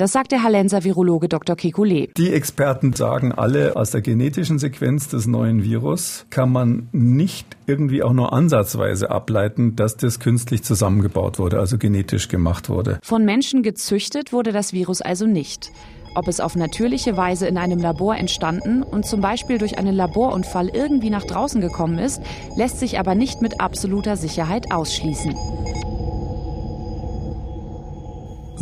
Das 0.03 0.11
sagt 0.11 0.33
der 0.33 0.43
Hallenser 0.43 0.83
Virologe 0.83 1.29
Dr. 1.29 1.55
Kekulé. 1.55 2.11
Die 2.17 2.33
Experten 2.33 2.93
sagen 2.93 3.31
alle, 3.31 3.77
aus 3.77 3.93
der 3.93 4.01
genetischen 4.01 4.59
Sequenz 4.59 5.07
des 5.07 5.29
neuen 5.29 5.63
Virus 5.63 6.27
kann 6.29 6.51
man 6.51 6.89
nicht 6.91 7.47
irgendwie 7.69 8.03
auch 8.03 8.13
nur 8.13 8.33
ansatzweise 8.33 9.13
ableiten, 9.13 9.77
dass 9.77 9.97
das 9.97 10.19
künstlich 10.19 10.65
zusammengebaut 10.65 11.39
wurde, 11.39 11.61
also 11.61 11.79
genetisch 11.79 12.27
gemacht 12.27 12.69
wurde. 12.69 12.99
Von 13.05 13.25
Menschen 13.25 13.63
gezüchtet 13.63 14.33
wurde 14.33 14.51
das 14.51 14.73
Virus 14.73 15.03
also 15.03 15.29
nicht. 15.29 15.71
Ob 16.17 16.27
es 16.27 16.41
auf 16.41 16.57
natürliche 16.57 17.17
Weise 17.17 17.47
in 17.47 17.57
einem 17.57 17.79
Labor 17.79 18.17
entstanden 18.17 18.83
und 18.83 19.07
zum 19.07 19.21
Beispiel 19.21 19.59
durch 19.59 19.79
einen 19.79 19.95
Laborunfall 19.95 20.69
irgendwie 20.69 21.11
nach 21.11 21.23
draußen 21.23 21.61
gekommen 21.61 22.01
ist, 22.01 22.21
lässt 22.57 22.81
sich 22.81 22.99
aber 22.99 23.15
nicht 23.15 23.41
mit 23.41 23.61
absoluter 23.61 24.17
Sicherheit 24.17 24.73
ausschließen. 24.73 25.37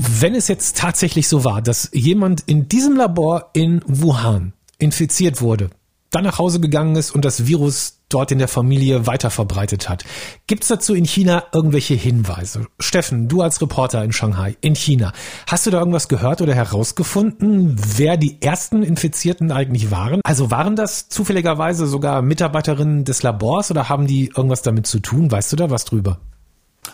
Wenn 0.03 0.35
es 0.35 0.49
jetzt 0.49 0.79
tatsächlich 0.79 1.29
so 1.29 1.45
war, 1.45 1.61
dass 1.61 1.91
jemand 1.93 2.41
in 2.47 2.69
diesem 2.69 2.97
Labor 2.97 3.51
in 3.53 3.83
Wuhan 3.87 4.55
infiziert 4.79 5.43
wurde, 5.43 5.69
dann 6.09 6.25
nach 6.25 6.39
Hause 6.39 6.59
gegangen 6.59 6.97
ist 6.97 7.11
und 7.15 7.23
das 7.23 7.47
Virus 7.47 7.99
dort 8.09 8.33
in 8.33 8.39
der 8.39 8.49
Familie 8.49 9.07
weiter 9.07 9.29
verbreitet 9.29 9.91
hat. 9.91 10.07
Gibt 10.47 10.63
es 10.63 10.71
dazu 10.71 10.95
in 10.95 11.05
China 11.05 11.45
irgendwelche 11.53 11.93
Hinweise? 11.93 12.67
Steffen, 12.79 13.29
du 13.29 13.43
als 13.43 13.61
Reporter 13.61 14.03
in 14.03 14.13
Shanghai, 14.13 14.57
in 14.63 14.75
China, 14.75 15.13
hast 15.47 15.67
du 15.67 15.71
da 15.71 15.81
irgendwas 15.81 16.09
gehört 16.09 16.41
oder 16.41 16.55
herausgefunden, 16.55 17.77
wer 17.99 18.17
die 18.17 18.41
ersten 18.41 18.83
Infizierten 18.83 19.53
eigentlich 19.53 19.91
waren? 19.91 20.23
Also 20.25 20.51
waren 20.51 20.77
das 20.77 21.11
zufälligerweise 21.11 21.87
sogar 21.87 22.23
Mitarbeiterinnen 22.23 23.05
des 23.05 23.23
Labors 23.23 23.71
oder 23.71 23.91
haben 23.91 24.07
die 24.07 24.33
irgendwas 24.35 24.63
damit 24.63 24.87
zu 24.87 25.01
tun? 25.01 25.31
Weißt 25.31 25.53
du 25.53 25.57
da 25.57 25.69
was 25.69 25.85
drüber? 25.85 26.21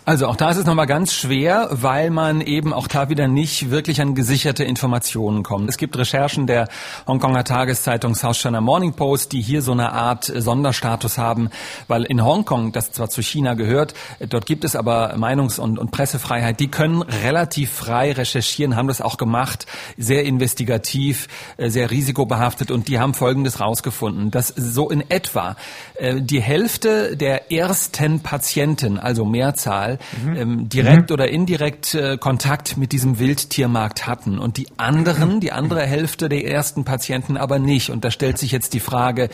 Also 0.05 0.29
auch 0.29 0.37
da 0.37 0.51
ist 0.51 0.57
es 0.57 0.67
nochmal 0.67 0.87
ganz 0.87 1.13
schwer, 1.13 1.69
weil 1.73 2.11
man 2.11 2.41
eben 2.41 2.73
auch 2.73 2.87
da 2.87 3.09
wieder 3.09 3.27
nicht 3.27 3.71
wirklich 3.71 4.01
an 4.01 4.15
gesicherte 4.15 4.63
Informationen 4.63 5.43
kommt. 5.43 5.69
Es 5.69 5.79
gibt 5.79 5.99
Recherchen 5.99 6.47
der 6.47 6.69
Hongkonger 7.09 7.43
Tageszeitung 7.43 8.15
South 8.15 8.37
China 8.37 8.61
Morning 8.61 8.93
Post, 8.93 9.33
die 9.33 9.41
hier 9.41 9.63
so 9.63 9.73
eine 9.73 9.93
Art 9.93 10.25
Sonderstatus 10.25 11.19
haben, 11.19 11.51
weil 11.89 12.05
in 12.05 12.25
Hongkong, 12.25 12.71
das 12.71 12.93
zwar 12.93 13.11
zu 13.11 13.21
China 13.21 13.55
gehört, 13.55 13.95
dort 14.29 14.47
gibt 14.47 14.65
es 14.65 14.77
aber 14.77 15.17
Meinungs- 15.17 15.59
und, 15.59 15.77
und 15.77 15.91
Pressefreiheit, 15.91 16.61
die 16.61 16.69
können 16.69 17.03
relativ 17.03 17.73
frei 17.73 18.13
recherchieren, 18.13 18.77
haben 18.77 18.87
das 18.87 19.01
auch 19.01 19.17
gemacht, 19.17 19.67
sehr 19.97 20.25
investigativ, 20.25 21.27
äh, 21.57 21.69
sehr 21.69 21.91
risikobehaftet 21.91 22.71
und 22.71 22.87
die 22.87 23.01
haben 23.01 23.15
Folgendes 23.15 23.59
rausgefunden, 23.59 24.31
dass 24.31 24.49
so 24.49 24.89
in 24.89 25.11
etwa 25.11 25.57
äh, 25.97 26.21
die 26.21 26.41
Hälfte 26.41 27.17
der 27.17 27.51
ersten 27.51 28.21
Patienten, 28.21 29.01
also 29.01 29.25
Mehrzahl, 29.25 29.76
mhm. 30.25 30.37
ähm, 30.37 30.69
direkt 30.69 31.11
mhm. 31.11 31.15
oder 31.15 31.29
indirekt 31.29 31.95
äh, 31.95 32.17
Kontakt 32.19 32.77
mit 32.77 32.93
diesem 32.93 33.19
Wildtiermarkt 33.19 34.07
hatten 34.07 34.39
und 34.39 34.57
die 34.57 34.69
anderen, 34.77 35.41
die 35.41 35.53
andere 35.53 35.83
Hälfte 35.83 36.29
der 36.29 36.45
ersten 36.45 36.85
Patienten 36.85 37.37
aber 37.37 37.59
nicht. 37.59 37.91
Und 37.91 38.05
da 38.05 38.11
stellt 38.11 38.39
sich 38.39 38.53
jetzt 38.53 38.75
die 38.75 38.81
Frage, 38.81 39.29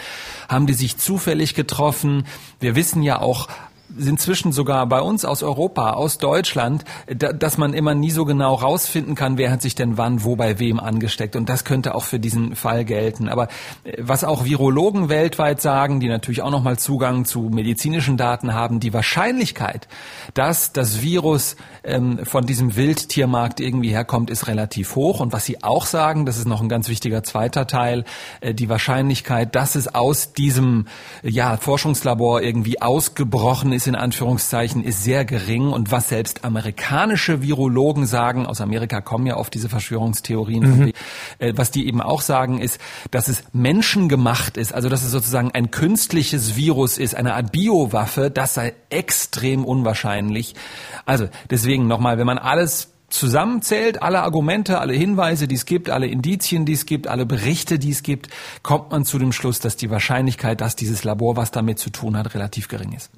haben 0.48 0.66
die 0.66 0.74
sich 0.74 0.98
zufällig 0.98 1.54
getroffen? 1.54 2.26
Wir 2.60 2.76
wissen 2.76 3.02
ja 3.02 3.20
auch, 3.20 3.48
inzwischen 3.98 4.52
sogar 4.52 4.86
bei 4.86 5.00
uns 5.00 5.24
aus 5.24 5.42
Europa, 5.42 5.92
aus 5.92 6.18
Deutschland, 6.18 6.84
da, 7.06 7.32
dass 7.32 7.58
man 7.58 7.74
immer 7.74 7.94
nie 7.94 8.10
so 8.10 8.24
genau 8.24 8.54
rausfinden 8.54 9.14
kann, 9.14 9.38
wer 9.38 9.50
hat 9.50 9.62
sich 9.62 9.74
denn 9.74 9.98
wann 9.98 10.24
wo 10.24 10.36
bei 10.36 10.58
wem 10.58 10.80
angesteckt. 10.80 11.36
Und 11.36 11.48
das 11.48 11.64
könnte 11.64 11.94
auch 11.94 12.04
für 12.04 12.18
diesen 12.18 12.56
Fall 12.56 12.84
gelten. 12.84 13.28
Aber 13.28 13.48
äh, 13.84 13.96
was 13.98 14.24
auch 14.24 14.44
Virologen 14.44 15.08
weltweit 15.08 15.60
sagen, 15.60 16.00
die 16.00 16.08
natürlich 16.08 16.42
auch 16.42 16.50
nochmal 16.50 16.78
Zugang 16.78 17.24
zu 17.24 17.42
medizinischen 17.42 18.16
Daten 18.16 18.54
haben, 18.54 18.80
die 18.80 18.92
Wahrscheinlichkeit, 18.92 19.88
dass 20.34 20.72
das 20.72 21.02
Virus 21.02 21.56
ähm, 21.84 22.20
von 22.24 22.46
diesem 22.46 22.76
Wildtiermarkt 22.76 23.60
irgendwie 23.60 23.90
herkommt, 23.90 24.30
ist 24.30 24.46
relativ 24.48 24.96
hoch. 24.96 25.20
Und 25.20 25.32
was 25.32 25.44
sie 25.44 25.62
auch 25.62 25.86
sagen, 25.86 26.26
das 26.26 26.38
ist 26.38 26.46
noch 26.46 26.60
ein 26.60 26.68
ganz 26.68 26.88
wichtiger 26.88 27.22
zweiter 27.22 27.66
Teil, 27.66 28.04
äh, 28.40 28.54
die 28.54 28.68
Wahrscheinlichkeit, 28.68 29.54
dass 29.54 29.74
es 29.74 29.94
aus 29.94 30.32
diesem 30.32 30.86
ja, 31.22 31.56
Forschungslabor 31.56 32.42
irgendwie 32.42 32.80
ausgebrochen 32.80 33.72
ist, 33.72 33.81
ist 33.82 33.88
in 33.88 33.94
Anführungszeichen 33.96 34.84
ist 34.84 35.02
sehr 35.02 35.24
gering 35.24 35.68
und 35.68 35.90
was 35.90 36.08
selbst 36.08 36.44
amerikanische 36.44 37.42
Virologen 37.42 38.06
sagen, 38.06 38.46
aus 38.46 38.60
Amerika 38.60 39.00
kommen 39.00 39.26
ja 39.26 39.36
oft 39.36 39.52
diese 39.54 39.68
Verschwörungstheorien, 39.68 40.78
mhm. 40.78 40.92
äh, 41.38 41.52
was 41.56 41.72
die 41.72 41.86
eben 41.86 42.00
auch 42.00 42.20
sagen, 42.20 42.60
ist, 42.60 42.78
dass 43.10 43.28
es 43.28 43.44
menschengemacht 43.52 44.56
ist, 44.56 44.72
also 44.72 44.88
dass 44.88 45.02
es 45.02 45.10
sozusagen 45.10 45.50
ein 45.50 45.70
künstliches 45.70 46.54
Virus 46.56 46.96
ist, 46.96 47.16
eine 47.16 47.34
Art 47.34 47.50
Biowaffe, 47.50 48.30
das 48.30 48.54
sei 48.54 48.74
extrem 48.88 49.64
unwahrscheinlich. 49.64 50.54
Also 51.04 51.28
deswegen 51.50 51.88
nochmal, 51.88 52.18
wenn 52.18 52.26
man 52.26 52.38
alles 52.38 52.88
zusammenzählt, 53.08 54.00
alle 54.00 54.22
Argumente, 54.22 54.78
alle 54.78 54.94
Hinweise, 54.94 55.48
die 55.48 55.56
es 55.56 55.66
gibt, 55.66 55.90
alle 55.90 56.06
Indizien, 56.06 56.64
die 56.64 56.72
es 56.72 56.86
gibt, 56.86 57.08
alle 57.08 57.26
Berichte, 57.26 57.78
die 57.78 57.90
es 57.90 58.02
gibt, 58.02 58.28
kommt 58.62 58.90
man 58.92 59.04
zu 59.04 59.18
dem 59.18 59.32
Schluss, 59.32 59.58
dass 59.58 59.76
die 59.76 59.90
Wahrscheinlichkeit, 59.90 60.60
dass 60.60 60.76
dieses 60.76 61.04
Labor 61.04 61.36
was 61.36 61.50
damit 61.50 61.78
zu 61.78 61.90
tun 61.90 62.16
hat, 62.16 62.34
relativ 62.34 62.68
gering 62.68 62.92
ist. 62.92 63.10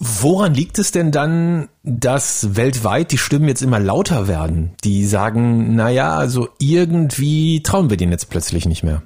Woran 0.00 0.54
liegt 0.54 0.78
es 0.78 0.92
denn 0.92 1.10
dann, 1.10 1.68
dass 1.82 2.54
weltweit 2.54 3.10
die 3.10 3.18
Stimmen 3.18 3.48
jetzt 3.48 3.62
immer 3.62 3.80
lauter 3.80 4.28
werden? 4.28 4.70
Die 4.84 5.04
sagen, 5.04 5.74
na 5.74 5.90
ja, 5.90 6.14
also 6.16 6.48
irgendwie 6.60 7.64
trauen 7.64 7.90
wir 7.90 7.96
denen 7.96 8.12
jetzt 8.12 8.30
plötzlich 8.30 8.66
nicht 8.66 8.84
mehr. 8.84 9.02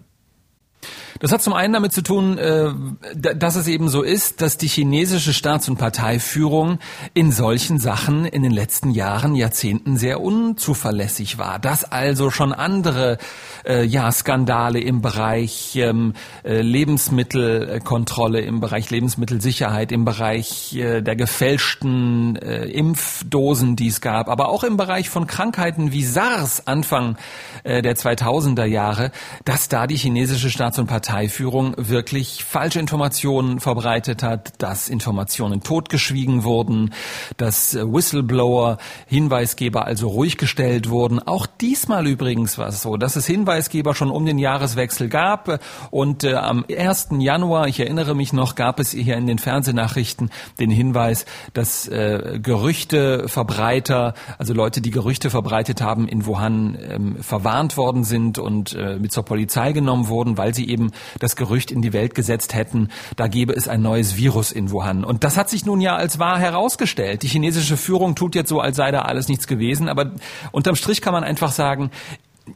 Das 1.22 1.30
hat 1.30 1.40
zum 1.40 1.52
einen 1.52 1.72
damit 1.72 1.92
zu 1.92 2.02
tun, 2.02 2.36
äh, 2.36 2.72
dass 3.14 3.54
es 3.54 3.68
eben 3.68 3.88
so 3.88 4.02
ist, 4.02 4.42
dass 4.42 4.58
die 4.58 4.66
chinesische 4.66 5.32
Staats- 5.32 5.68
und 5.68 5.76
Parteiführung 5.76 6.80
in 7.14 7.30
solchen 7.30 7.78
Sachen 7.78 8.24
in 8.24 8.42
den 8.42 8.50
letzten 8.50 8.90
Jahren, 8.90 9.36
Jahrzehnten 9.36 9.96
sehr 9.96 10.20
unzuverlässig 10.20 11.38
war. 11.38 11.60
Dass 11.60 11.84
also 11.84 12.30
schon 12.30 12.52
andere 12.52 13.18
äh, 13.64 13.84
ja, 13.84 14.10
Skandale 14.10 14.80
im 14.80 15.00
Bereich 15.00 15.76
ähm, 15.76 16.14
äh, 16.42 16.60
Lebensmittelkontrolle, 16.60 18.40
im 18.40 18.58
Bereich 18.58 18.90
Lebensmittelsicherheit, 18.90 19.92
im 19.92 20.04
Bereich 20.04 20.70
der 20.72 21.16
gefälschten 21.16 22.34
Impfdosen, 22.36 23.76
die 23.76 23.88
es 23.88 24.00
gab, 24.00 24.28
aber 24.28 24.48
auch 24.48 24.64
im 24.64 24.76
Bereich 24.76 25.08
von 25.08 25.26
Krankheiten 25.26 25.92
wie 25.92 26.04
SARS 26.04 26.66
Anfang 26.66 27.16
der 27.64 27.94
2000er 27.94 28.64
Jahre, 28.64 29.12
dass 29.44 29.68
da 29.68 29.86
die 29.86 29.96
chinesische 29.96 30.50
Staats- 30.50 30.78
und 30.78 30.86
Partei 30.86 31.11
Parteiführung 31.12 31.74
wirklich 31.76 32.42
falsche 32.42 32.80
Informationen 32.80 33.60
verbreitet 33.60 34.22
hat, 34.22 34.54
dass 34.56 34.88
Informationen 34.88 35.62
totgeschwiegen 35.62 36.42
wurden, 36.42 36.94
dass 37.36 37.74
äh, 37.74 37.84
Whistleblower, 37.84 38.78
Hinweisgeber 39.08 39.84
also 39.84 40.08
ruhig 40.08 40.38
gestellt 40.38 40.88
wurden. 40.88 41.18
Auch 41.18 41.46
diesmal 41.46 42.06
übrigens 42.06 42.56
war 42.56 42.68
es 42.68 42.80
so, 42.80 42.96
dass 42.96 43.16
es 43.16 43.26
Hinweisgeber 43.26 43.94
schon 43.94 44.10
um 44.10 44.24
den 44.24 44.38
Jahreswechsel 44.38 45.10
gab 45.10 45.60
und 45.90 46.24
äh, 46.24 46.32
am 46.32 46.64
1. 46.74 47.08
Januar, 47.18 47.68
ich 47.68 47.78
erinnere 47.78 48.14
mich 48.14 48.32
noch, 48.32 48.54
gab 48.54 48.80
es 48.80 48.92
hier 48.92 49.18
in 49.18 49.26
den 49.26 49.38
Fernsehnachrichten 49.38 50.30
den 50.58 50.70
Hinweis, 50.70 51.26
dass 51.52 51.88
äh, 51.88 52.38
Gerüchteverbreiter, 52.42 54.14
also 54.38 54.54
Leute, 54.54 54.80
die 54.80 54.90
Gerüchte 54.90 55.28
verbreitet 55.28 55.82
haben, 55.82 56.08
in 56.08 56.24
Wuhan 56.24 56.78
ähm, 56.80 57.16
verwarnt 57.22 57.76
worden 57.76 58.02
sind 58.02 58.38
und 58.38 58.72
äh, 58.72 58.96
mit 58.98 59.12
zur 59.12 59.26
Polizei 59.26 59.72
genommen 59.72 60.08
wurden, 60.08 60.38
weil 60.38 60.54
sie 60.54 60.70
eben 60.70 60.90
das 61.18 61.36
Gerücht 61.36 61.70
in 61.70 61.82
die 61.82 61.92
Welt 61.92 62.14
gesetzt 62.14 62.54
hätten, 62.54 62.88
da 63.16 63.28
gebe 63.28 63.52
es 63.52 63.68
ein 63.68 63.82
neues 63.82 64.16
Virus 64.16 64.52
in 64.52 64.70
Wuhan. 64.70 65.04
Und 65.04 65.24
das 65.24 65.36
hat 65.36 65.50
sich 65.50 65.64
nun 65.64 65.80
ja 65.80 65.96
als 65.96 66.18
wahr 66.18 66.38
herausgestellt. 66.38 67.22
Die 67.22 67.28
chinesische 67.28 67.76
Führung 67.76 68.14
tut 68.14 68.34
jetzt 68.34 68.48
so, 68.48 68.60
als 68.60 68.76
sei 68.76 68.90
da 68.90 69.02
alles 69.02 69.28
nichts 69.28 69.46
gewesen. 69.46 69.88
Aber 69.88 70.12
unterm 70.52 70.76
Strich 70.76 71.00
kann 71.00 71.12
man 71.12 71.24
einfach 71.24 71.52
sagen, 71.52 71.90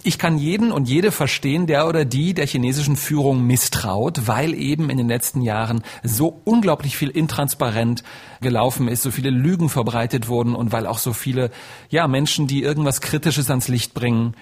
ich 0.02 0.18
kann 0.18 0.38
jeden 0.38 0.72
und 0.72 0.88
jede 0.88 1.12
verstehen, 1.12 1.66
der 1.66 1.86
oder 1.86 2.04
die 2.04 2.34
der 2.34 2.46
chinesischen 2.46 2.96
Führung 2.96 3.46
misstraut, 3.46 4.26
weil 4.26 4.54
eben 4.54 4.90
in 4.90 4.98
den 4.98 5.08
letzten 5.08 5.42
Jahren 5.42 5.82
so 6.02 6.40
unglaublich 6.44 6.96
viel 6.96 7.08
intransparent 7.08 8.02
gelaufen 8.40 8.88
ist, 8.88 9.02
so 9.02 9.10
viele 9.10 9.30
Lügen 9.30 9.68
verbreitet 9.68 10.28
wurden 10.28 10.54
und 10.54 10.72
weil 10.72 10.86
auch 10.86 10.98
so 10.98 11.12
viele 11.12 11.50
ja 11.88 12.08
Menschen, 12.08 12.46
die 12.46 12.62
irgendwas 12.62 13.00
Kritisches 13.00 13.48
ans 13.48 13.68
Licht 13.68 13.94
bringen, 13.94 14.34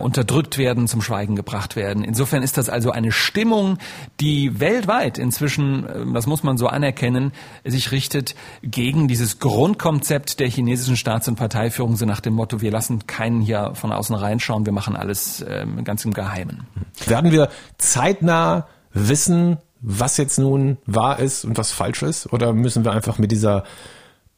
unterdrückt 0.00 0.58
werden, 0.58 0.88
zum 0.88 1.02
Schweigen 1.02 1.36
gebracht 1.36 1.76
werden. 1.76 2.04
Insofern 2.04 2.42
ist 2.42 2.58
das 2.58 2.68
also 2.68 2.90
eine 2.90 3.12
Stimmung, 3.12 3.78
die 4.20 4.60
weltweit 4.60 5.18
inzwischen, 5.18 5.86
äh, 5.86 6.12
das 6.12 6.26
muss 6.26 6.42
man 6.42 6.56
so 6.56 6.66
anerkennen, 6.66 7.32
sich 7.64 7.92
richtet 7.92 8.34
gegen 8.62 9.08
dieses 9.08 9.38
Grundkonzept 9.38 10.40
der 10.40 10.48
chinesischen 10.48 10.96
Staats- 10.96 11.28
und 11.28 11.36
Parteiführung, 11.36 11.96
so 11.96 12.06
nach 12.06 12.20
dem 12.20 12.34
Motto, 12.34 12.60
wir 12.60 12.70
lassen 12.70 13.06
keinen 13.06 13.40
hier 13.40 13.72
von 13.74 13.92
außen 13.92 14.14
reinschauen, 14.14 14.66
wir 14.66 14.72
machen 14.72 14.96
alles 14.96 15.44
ähm, 15.48 15.84
ganz 15.84 16.04
im 16.04 16.12
Geheimen. 16.12 16.66
Werden 17.06 17.32
wir 17.32 17.48
zeitnah 17.78 18.66
wissen, 18.92 19.58
was 19.80 20.16
jetzt 20.16 20.38
nun 20.38 20.78
wahr 20.86 21.18
ist 21.18 21.44
und 21.44 21.56
was 21.56 21.72
falsch 21.72 22.02
ist? 22.02 22.32
Oder 22.32 22.52
müssen 22.52 22.84
wir 22.84 22.92
einfach 22.92 23.18
mit 23.18 23.32
dieser 23.32 23.64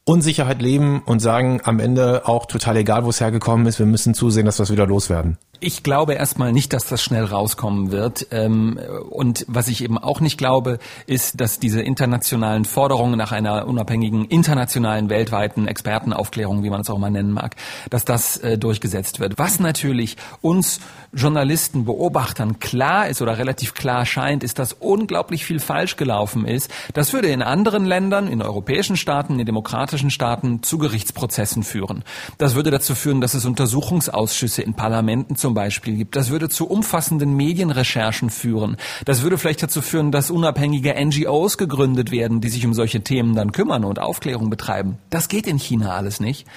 Unsicherheit 0.05 0.61
leben 0.61 1.01
und 1.05 1.19
sagen 1.19 1.61
am 1.63 1.79
Ende 1.79 2.27
auch 2.27 2.45
total 2.45 2.77
egal, 2.77 3.05
wo 3.05 3.09
es 3.09 3.21
hergekommen 3.21 3.65
ist, 3.67 3.79
wir 3.79 3.85
müssen 3.85 4.13
zusehen, 4.13 4.45
dass 4.45 4.59
wir 4.59 4.63
es 4.63 4.71
wieder 4.71 4.87
loswerden? 4.87 5.37
Ich 5.65 5.81
glaube 5.81 6.15
erstmal 6.15 6.51
nicht, 6.51 6.73
dass 6.73 6.87
das 6.89 7.01
schnell 7.01 7.23
rauskommen 7.23 7.89
wird. 7.89 8.27
Ähm, 8.31 8.77
und 9.09 9.45
was 9.47 9.69
ich 9.69 9.81
eben 9.81 9.97
auch 9.97 10.19
nicht 10.19 10.37
glaube, 10.37 10.77
ist, 11.07 11.39
dass 11.39 11.57
diese 11.57 11.81
internationalen 11.81 12.65
Forderungen 12.65 13.17
nach 13.17 13.31
einer 13.31 13.65
unabhängigen, 13.65 14.25
internationalen, 14.25 15.09
weltweiten 15.09 15.65
Expertenaufklärung, 15.65 16.63
wie 16.63 16.69
man 16.69 16.81
es 16.81 16.89
auch 16.89 16.97
mal 16.97 17.11
nennen 17.11 17.31
mag, 17.31 17.55
dass 17.89 18.03
das 18.03 18.35
äh, 18.39 18.57
durchgesetzt 18.57 19.21
wird. 19.21 19.37
Was 19.37 19.61
natürlich 19.61 20.17
uns 20.41 20.81
Journalisten, 21.13 21.85
Beobachtern 21.85 22.59
klar 22.59 23.07
ist 23.07 23.21
oder 23.21 23.37
relativ 23.37 23.73
klar 23.73 24.05
scheint, 24.05 24.43
ist, 24.43 24.59
dass 24.59 24.73
unglaublich 24.73 25.45
viel 25.45 25.59
falsch 25.59 25.95
gelaufen 25.95 26.45
ist. 26.45 26.69
Das 26.93 27.13
würde 27.13 27.29
in 27.29 27.41
anderen 27.41 27.85
Ländern, 27.85 28.27
in 28.27 28.41
europäischen 28.41 28.97
Staaten, 28.97 29.39
in 29.39 29.45
demokratischen 29.45 30.11
Staaten 30.11 30.61
zu 30.61 30.77
Gerichtsprozessen 30.77 31.63
führen. 31.63 32.03
Das 32.37 32.55
würde 32.55 32.69
dazu 32.69 32.95
führen, 32.95 33.21
dass 33.21 33.33
es 33.33 33.45
Untersuchungsausschüsse 33.45 34.61
in 34.61 34.73
Parlamenten 34.73 35.37
zum 35.37 35.52
Beispiel 35.53 35.95
gibt. 35.95 36.15
Das 36.15 36.29
würde 36.29 36.49
zu 36.49 36.67
umfassenden 36.67 37.35
Medienrecherchen 37.35 38.29
führen. 38.29 38.77
Das 39.05 39.21
würde 39.21 39.37
vielleicht 39.37 39.63
dazu 39.63 39.81
führen, 39.81 40.11
dass 40.11 40.31
unabhängige 40.31 40.93
NGOs 40.93 41.57
gegründet 41.57 42.11
werden, 42.11 42.41
die 42.41 42.49
sich 42.49 42.65
um 42.65 42.73
solche 42.73 43.01
Themen 43.01 43.35
dann 43.35 43.51
kümmern 43.51 43.85
und 43.85 43.99
Aufklärung 43.99 44.49
betreiben. 44.49 44.97
Das 45.09 45.27
geht 45.27 45.47
in 45.47 45.57
China 45.57 45.95
alles 45.95 46.19
nicht. 46.19 46.47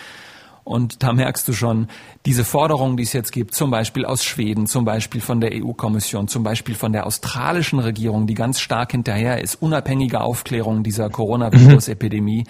Und 0.66 1.04
da 1.04 1.12
merkst 1.12 1.46
du 1.46 1.52
schon, 1.52 1.86
diese 2.26 2.42
Forderungen, 2.44 2.96
die 2.96 3.04
es 3.04 3.12
jetzt 3.12 3.30
gibt, 3.30 3.54
zum 3.54 3.70
Beispiel 3.70 4.04
aus 4.04 4.24
Schweden, 4.24 4.66
zum 4.66 4.84
Beispiel 4.84 5.20
von 5.20 5.40
der 5.40 5.52
EU-Kommission, 5.54 6.26
zum 6.26 6.42
Beispiel 6.42 6.74
von 6.74 6.92
der 6.92 7.06
australischen 7.06 7.78
Regierung, 7.78 8.26
die 8.26 8.34
ganz 8.34 8.58
stark 8.58 8.90
hinterher 8.90 9.40
ist, 9.40 9.62
unabhängige 9.62 10.20
Aufklärung 10.20 10.82
dieser 10.82 11.08
Coronavirus-Epidemie, 11.08 12.46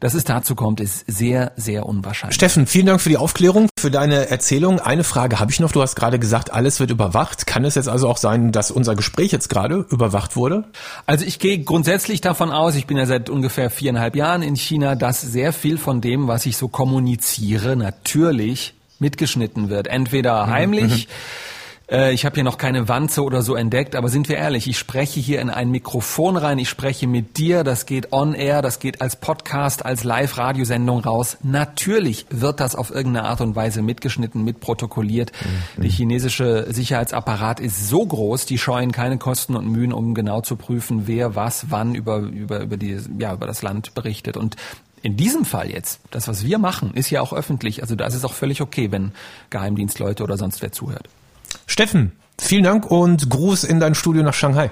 dass 0.00 0.14
es 0.14 0.24
dazu 0.24 0.54
kommt, 0.54 0.80
ist 0.80 1.04
sehr, 1.08 1.52
sehr 1.56 1.84
unwahrscheinlich. 1.84 2.36
Steffen, 2.36 2.66
vielen 2.66 2.86
Dank 2.86 3.02
für 3.02 3.10
die 3.10 3.18
Aufklärung, 3.18 3.68
für 3.78 3.90
deine 3.90 4.30
Erzählung. 4.30 4.80
Eine 4.80 5.04
Frage 5.04 5.38
habe 5.38 5.50
ich 5.50 5.60
noch. 5.60 5.72
Du 5.72 5.82
hast 5.82 5.94
gerade 5.94 6.18
gesagt, 6.18 6.52
alles 6.52 6.80
wird 6.80 6.90
überwacht. 6.90 7.46
Kann 7.46 7.66
es 7.66 7.74
jetzt 7.74 7.88
also 7.88 8.08
auch 8.08 8.16
sein, 8.16 8.50
dass 8.50 8.70
unser 8.70 8.94
Gespräch 8.94 9.30
jetzt 9.32 9.50
gerade 9.50 9.84
überwacht 9.90 10.36
wurde? 10.36 10.64
Also 11.04 11.26
ich 11.26 11.38
gehe 11.38 11.58
grundsätzlich 11.58 12.22
davon 12.22 12.50
aus, 12.50 12.76
ich 12.76 12.86
bin 12.86 12.96
ja 12.96 13.04
seit 13.04 13.28
ungefähr 13.28 13.70
viereinhalb 13.70 14.16
Jahren 14.16 14.42
in 14.42 14.56
China, 14.56 14.94
dass 14.94 15.20
sehr 15.20 15.52
viel 15.52 15.76
von 15.76 16.00
dem, 16.00 16.28
was 16.28 16.46
ich 16.46 16.56
so 16.56 16.68
kommuniziere, 16.68 17.57
natürlich 17.76 18.74
mitgeschnitten 18.98 19.68
wird. 19.68 19.86
Entweder 19.86 20.46
mhm. 20.46 20.50
heimlich, 20.50 21.08
mhm 21.08 21.12
äh, 21.90 22.12
ich 22.12 22.24
habe 22.24 22.34
hier 22.34 22.44
noch 22.44 22.58
keine 22.58 22.88
Wanze 22.88 23.22
oder 23.22 23.42
so 23.42 23.54
entdeckt, 23.54 23.96
aber 23.96 24.08
sind 24.08 24.28
wir 24.28 24.36
ehrlich, 24.36 24.68
ich 24.68 24.78
spreche 24.78 25.20
hier 25.20 25.40
in 25.40 25.50
ein 25.50 25.70
Mikrofon 25.70 26.36
rein, 26.36 26.58
ich 26.58 26.68
spreche 26.68 27.06
mit 27.06 27.38
dir, 27.38 27.64
das 27.64 27.86
geht 27.86 28.12
on 28.12 28.34
air, 28.34 28.62
das 28.62 28.78
geht 28.78 29.00
als 29.00 29.16
Podcast, 29.16 29.84
als 29.84 30.04
Live-Radiosendung 30.04 31.00
raus. 31.00 31.38
Natürlich 31.42 32.26
wird 32.30 32.60
das 32.60 32.74
auf 32.74 32.90
irgendeine 32.90 33.26
Art 33.26 33.40
und 33.40 33.56
Weise 33.56 33.82
mitgeschnitten, 33.82 34.44
mitprotokolliert. 34.44 35.32
Mhm. 35.76 35.82
Der 35.82 35.90
chinesische 35.90 36.66
Sicherheitsapparat 36.72 37.60
ist 37.60 37.88
so 37.88 38.04
groß, 38.04 38.46
die 38.46 38.58
scheuen 38.58 38.92
keine 38.92 39.18
Kosten 39.18 39.56
und 39.56 39.66
Mühen, 39.66 39.92
um 39.92 40.14
genau 40.14 40.40
zu 40.42 40.56
prüfen, 40.56 41.06
wer 41.06 41.34
was 41.34 41.70
wann 41.70 41.94
über, 41.94 42.18
über, 42.18 42.60
über, 42.60 42.76
die, 42.76 42.98
ja, 43.18 43.32
über 43.32 43.46
das 43.46 43.62
Land 43.62 43.94
berichtet. 43.94 44.36
Und 44.36 44.56
in 45.02 45.16
diesem 45.16 45.44
Fall 45.44 45.70
jetzt, 45.70 46.00
das, 46.10 46.28
was 46.28 46.44
wir 46.44 46.58
machen, 46.58 46.94
ist 46.94 47.10
ja 47.10 47.20
auch 47.20 47.32
öffentlich. 47.32 47.82
Also 47.82 47.94
da 47.94 48.06
ist 48.06 48.14
es 48.14 48.24
auch 48.24 48.32
völlig 48.32 48.60
okay, 48.60 48.90
wenn 48.90 49.12
Geheimdienstleute 49.50 50.22
oder 50.22 50.36
sonst 50.36 50.62
wer 50.62 50.72
zuhört. 50.72 51.08
Steffen, 51.66 52.12
vielen 52.38 52.64
Dank 52.64 52.90
und 52.90 53.30
Gruß 53.30 53.64
in 53.64 53.80
dein 53.80 53.94
Studio 53.94 54.22
nach 54.22 54.34
Shanghai. 54.34 54.70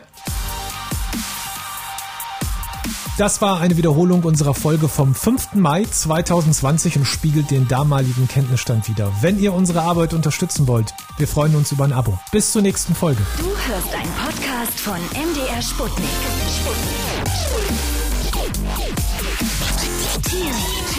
Das 3.19 3.41
war 3.41 3.61
eine 3.61 3.79
Wiederholung 3.79 4.25
unserer 4.25 4.53
Folge 4.53 4.89
vom 4.89 5.15
5. 5.15 5.55
Mai 5.55 5.85
2020 5.85 6.99
und 6.99 7.07
spiegelt 7.07 7.51
den 7.51 7.67
damaligen 7.67 8.29
Kenntnisstand 8.29 8.91
wider. 8.91 9.11
Wenn 9.23 9.39
ihr 9.39 9.55
unsere 9.55 9.81
Arbeit 9.81 10.13
unterstützen 10.13 10.69
wollt, 10.69 10.93
wir 11.17 11.27
freuen 11.27 11.57
uns 11.57 11.73
über 11.73 11.85
ein 11.85 11.95
Abo. 11.95 12.19
Bis 12.31 12.53
zur 12.53 12.61
nächsten 12.61 12.95
Folge. 12.95 13.23
Du 13.39 13.47
hörst 13.47 13.95
einen 13.95 14.13
Podcast 14.13 14.79
von 14.81 14.99
MDR 15.15 15.63
Sputnik. 15.63 16.07
Sputnik. 16.61 17.96
Dear. 20.29 20.96